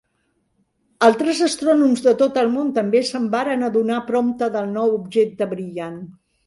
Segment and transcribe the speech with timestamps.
[1.07, 6.07] Altres astrònoms de tot el món també se'n varen adonar prompte del nou objecte brillant.